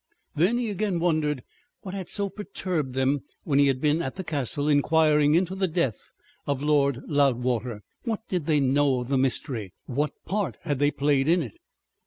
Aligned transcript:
Then 0.35 0.57
he 0.57 0.71
again 0.71 0.97
wondered 0.97 1.43
what 1.81 1.93
had 1.93 2.09
so 2.09 2.27
perturbed 2.27 2.95
them 2.95 3.21
when 3.43 3.59
he 3.59 3.67
had 3.67 3.79
been 3.79 4.01
at 4.01 4.15
the 4.15 4.23
Castle 4.23 4.67
inquiring 4.67 5.35
into 5.35 5.53
the 5.53 5.67
death 5.67 6.09
of 6.47 6.63
Lord 6.63 7.03
Loudwater. 7.07 7.83
What 8.03 8.27
did 8.27 8.47
they 8.47 8.59
know 8.59 9.01
of 9.01 9.09
the 9.09 9.17
mystery? 9.19 9.73
What 9.85 10.13
part 10.25 10.57
had 10.61 10.79
they 10.79 10.89
played 10.89 11.27
in 11.27 11.43
it? 11.43 11.59